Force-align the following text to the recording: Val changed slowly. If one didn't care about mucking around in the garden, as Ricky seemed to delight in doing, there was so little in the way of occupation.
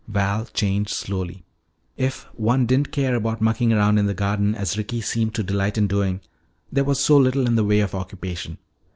Val 0.07 0.47
changed 0.47 0.89
slowly. 0.89 1.43
If 1.95 2.23
one 2.33 2.65
didn't 2.65 2.91
care 2.91 3.13
about 3.13 3.39
mucking 3.39 3.71
around 3.71 3.99
in 3.99 4.07
the 4.07 4.15
garden, 4.15 4.55
as 4.55 4.75
Ricky 4.75 4.99
seemed 4.99 5.35
to 5.35 5.43
delight 5.43 5.77
in 5.77 5.85
doing, 5.85 6.21
there 6.71 6.83
was 6.85 6.99
so 6.99 7.17
little 7.17 7.45
in 7.45 7.53
the 7.55 7.63
way 7.63 7.81
of 7.81 7.93
occupation. 7.93 8.57